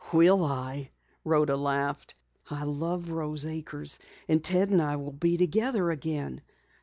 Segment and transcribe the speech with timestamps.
[0.11, 0.89] "Will I?"
[1.23, 2.15] Rhoda laughed.
[2.49, 6.41] "I love Rose Acres, and Ted and I will be together again!